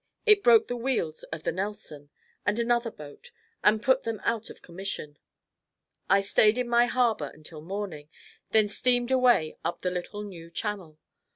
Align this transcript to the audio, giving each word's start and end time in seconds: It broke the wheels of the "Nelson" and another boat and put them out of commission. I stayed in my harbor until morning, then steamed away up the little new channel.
It 0.25 0.41
broke 0.41 0.67
the 0.67 0.75
wheels 0.75 1.21
of 1.31 1.43
the 1.43 1.51
"Nelson" 1.51 2.09
and 2.43 2.57
another 2.57 2.89
boat 2.89 3.29
and 3.63 3.83
put 3.83 4.01
them 4.01 4.19
out 4.23 4.49
of 4.49 4.63
commission. 4.63 5.19
I 6.09 6.21
stayed 6.21 6.57
in 6.57 6.67
my 6.67 6.87
harbor 6.87 7.29
until 7.31 7.61
morning, 7.61 8.09
then 8.49 8.67
steamed 8.67 9.11
away 9.11 9.57
up 9.63 9.81
the 9.81 9.91
little 9.91 10.23
new 10.23 10.49
channel. 10.49 10.97